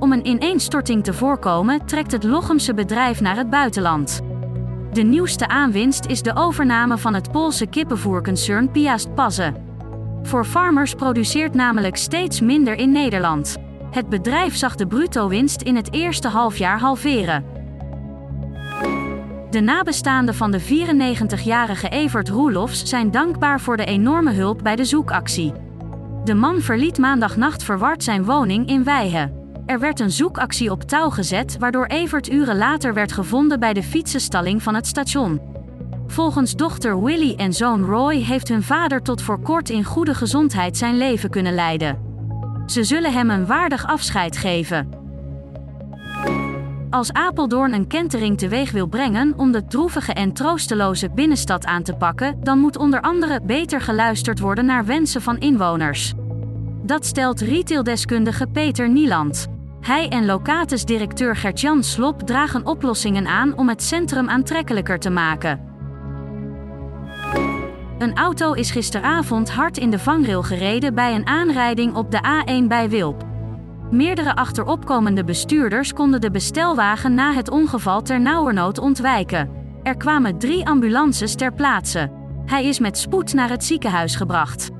Om 0.00 0.12
een 0.12 0.26
ineenstorting 0.26 1.04
te 1.04 1.12
voorkomen 1.12 1.86
trekt 1.86 2.12
het 2.12 2.24
Lochemse 2.24 2.74
bedrijf 2.74 3.20
naar 3.20 3.36
het 3.36 3.50
buitenland. 3.50 4.20
De 4.92 5.02
nieuwste 5.02 5.48
aanwinst 5.48 6.06
is 6.06 6.22
de 6.22 6.36
overname 6.36 6.98
van 6.98 7.14
het 7.14 7.32
Poolse 7.32 7.66
kippenvoerconcern 7.66 8.70
Piast 8.70 9.14
Paze. 9.14 9.54
For 10.22 10.44
Farmers 10.44 10.94
produceert 10.94 11.54
namelijk 11.54 11.96
steeds 11.96 12.40
minder 12.40 12.74
in 12.74 12.92
Nederland. 12.92 13.56
Het 13.90 14.08
bedrijf 14.08 14.56
zag 14.56 14.74
de 14.74 14.86
bruto-winst 14.86 15.62
in 15.62 15.76
het 15.76 15.92
eerste 15.92 16.28
halfjaar 16.28 16.80
halveren. 16.80 17.44
De 19.50 19.60
nabestaanden 19.60 20.34
van 20.34 20.50
de 20.50 20.60
94-jarige 20.60 21.88
Evert 21.88 22.28
Roelofs 22.28 22.84
zijn 22.84 23.10
dankbaar 23.10 23.60
voor 23.60 23.76
de 23.76 23.84
enorme 23.84 24.32
hulp 24.32 24.62
bij 24.62 24.76
de 24.76 24.84
zoekactie. 24.84 25.52
De 26.24 26.34
man 26.34 26.60
verliet 26.60 26.98
maandagnacht 26.98 27.62
verward 27.62 28.04
zijn 28.04 28.24
woning 28.24 28.68
in 28.68 28.84
Weihe. 28.84 29.39
Er 29.70 29.80
werd 29.80 30.00
een 30.00 30.10
zoekactie 30.10 30.70
op 30.70 30.82
touw 30.82 31.10
gezet, 31.10 31.56
waardoor 31.58 31.86
Evert 31.86 32.32
uren 32.32 32.56
later 32.56 32.94
werd 32.94 33.12
gevonden 33.12 33.60
bij 33.60 33.72
de 33.72 33.82
fietsenstalling 33.82 34.62
van 34.62 34.74
het 34.74 34.86
station. 34.86 35.40
Volgens 36.06 36.56
dochter 36.56 37.02
Willy 37.02 37.34
en 37.36 37.52
zoon 37.52 37.84
Roy 37.84 38.14
heeft 38.16 38.48
hun 38.48 38.62
vader 38.62 39.02
tot 39.02 39.22
voor 39.22 39.40
kort 39.40 39.70
in 39.70 39.84
goede 39.84 40.14
gezondheid 40.14 40.76
zijn 40.76 40.98
leven 40.98 41.30
kunnen 41.30 41.54
leiden. 41.54 41.98
Ze 42.66 42.84
zullen 42.84 43.12
hem 43.12 43.30
een 43.30 43.46
waardig 43.46 43.86
afscheid 43.86 44.36
geven. 44.36 44.88
Als 46.90 47.12
Apeldoorn 47.12 47.72
een 47.72 47.86
kentering 47.86 48.38
teweeg 48.38 48.70
wil 48.70 48.86
brengen 48.86 49.38
om 49.38 49.52
de 49.52 49.66
droevige 49.66 50.12
en 50.12 50.32
troosteloze 50.32 51.10
binnenstad 51.10 51.64
aan 51.64 51.82
te 51.82 51.94
pakken, 51.94 52.40
dan 52.42 52.58
moet 52.58 52.78
onder 52.78 53.00
andere 53.00 53.40
beter 53.42 53.80
geluisterd 53.80 54.40
worden 54.40 54.64
naar 54.64 54.84
wensen 54.84 55.22
van 55.22 55.38
inwoners. 55.38 56.12
Dat 56.82 57.06
stelt 57.06 57.40
retaildeskundige 57.40 58.46
Peter 58.46 58.88
Nieland. 58.88 59.58
Hij 59.80 60.08
en 60.08 60.26
Locatus-directeur 60.26 61.36
Gertjan 61.36 61.82
Slop 61.82 62.20
dragen 62.22 62.66
oplossingen 62.66 63.26
aan 63.26 63.56
om 63.56 63.68
het 63.68 63.82
centrum 63.82 64.28
aantrekkelijker 64.28 64.98
te 64.98 65.10
maken. 65.10 65.68
Een 67.98 68.16
auto 68.16 68.52
is 68.52 68.70
gisteravond 68.70 69.50
hard 69.50 69.78
in 69.78 69.90
de 69.90 69.98
vangrail 69.98 70.42
gereden 70.42 70.94
bij 70.94 71.14
een 71.14 71.26
aanrijding 71.26 71.94
op 71.94 72.10
de 72.10 72.42
A1 72.44 72.66
bij 72.68 72.88
Wilp. 72.88 73.24
Meerdere 73.90 74.36
achteropkomende 74.36 75.24
bestuurders 75.24 75.92
konden 75.92 76.20
de 76.20 76.30
bestelwagen 76.30 77.14
na 77.14 77.32
het 77.32 77.50
ongeval 77.50 78.02
ter 78.02 78.20
nauwernood 78.20 78.78
ontwijken. 78.78 79.50
Er 79.82 79.96
kwamen 79.96 80.38
drie 80.38 80.66
ambulances 80.66 81.34
ter 81.34 81.52
plaatse. 81.52 82.10
Hij 82.46 82.66
is 82.66 82.78
met 82.78 82.98
spoed 82.98 83.34
naar 83.34 83.48
het 83.48 83.64
ziekenhuis 83.64 84.16
gebracht. 84.16 84.70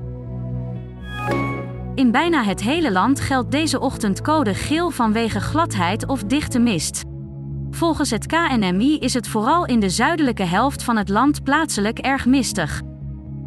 In 1.95 2.11
bijna 2.11 2.43
het 2.43 2.61
hele 2.61 2.91
land 2.91 3.19
geldt 3.19 3.51
deze 3.51 3.79
ochtend 3.79 4.21
code 4.21 4.53
geel 4.53 4.89
vanwege 4.89 5.39
gladheid 5.39 6.07
of 6.07 6.23
dichte 6.23 6.59
mist. 6.59 7.03
Volgens 7.69 8.09
het 8.09 8.25
KNMI 8.25 8.97
is 8.99 9.13
het 9.13 9.27
vooral 9.27 9.65
in 9.65 9.79
de 9.79 9.89
zuidelijke 9.89 10.43
helft 10.43 10.83
van 10.83 10.97
het 10.97 11.09
land 11.09 11.43
plaatselijk 11.43 11.99
erg 11.99 12.25
mistig. 12.25 12.81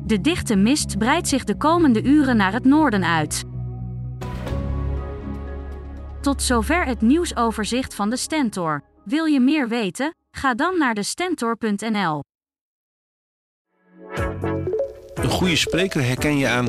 De 0.06 0.20
dichte 0.20 0.56
mist 0.56 0.98
breidt 0.98 1.28
zich 1.28 1.44
de 1.44 1.56
komende 1.56 2.02
uren 2.02 2.36
naar 2.36 2.52
het 2.52 2.64
noorden 2.64 3.04
uit. 3.04 3.44
Tot 6.20 6.42
zover 6.42 6.84
het 6.84 7.00
nieuwsoverzicht 7.00 7.94
van 7.94 8.10
de 8.10 8.16
Stentor. 8.16 8.82
Wil 9.04 9.24
je 9.24 9.40
meer 9.40 9.68
weten? 9.68 10.14
Ga 10.30 10.54
dan 10.54 10.78
naar 10.78 10.94
de 10.94 11.02
stentor.nl. 11.02 12.22
Een 15.14 15.30
goede 15.30 15.56
spreker 15.56 16.04
herken 16.04 16.38
je 16.38 16.48
aan 16.48 16.68